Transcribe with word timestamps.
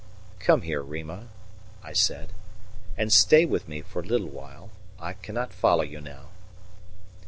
"Come 0.39 0.63
here, 0.63 0.81
Rima," 0.81 1.27
I 1.83 1.93
said, 1.93 2.33
"and 2.97 3.13
stay 3.13 3.45
with 3.45 3.67
me 3.67 3.83
for 3.83 3.99
a 3.99 4.03
little 4.03 4.29
while 4.29 4.71
I 4.99 5.13
cannot 5.13 5.53
follow 5.53 5.83
you 5.83 6.01
now." 6.01 6.29